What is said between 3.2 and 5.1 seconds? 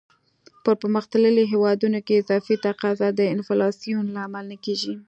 انفلاسیون لامل نه کیږي.